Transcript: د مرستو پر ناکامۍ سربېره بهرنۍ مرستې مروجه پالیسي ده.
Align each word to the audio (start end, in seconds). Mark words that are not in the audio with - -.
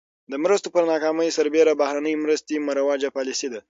د 0.31 0.33
مرستو 0.43 0.67
پر 0.75 0.83
ناکامۍ 0.91 1.29
سربېره 1.37 1.73
بهرنۍ 1.81 2.15
مرستې 2.23 2.55
مروجه 2.67 3.09
پالیسي 3.17 3.47
ده. 3.51 3.59